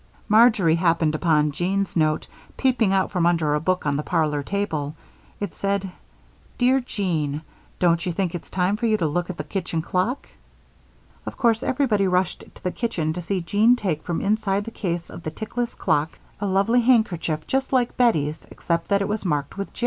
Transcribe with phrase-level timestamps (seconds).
[0.27, 2.25] Marjory happened upon Jean's note
[2.57, 4.95] peeping out from under a book on the parlor table.
[5.39, 5.91] It said:
[6.57, 7.43] "Dear Jean:
[7.77, 10.27] Don't you think it's time for you to look at the kitchen clock?"
[11.27, 15.11] Of course everybody rushed to the kitchen to see Jean take from inside the case
[15.11, 19.55] of the tickless clock a lovely handkerchief just like Bettie's except that it was marked
[19.55, 19.79] with "J."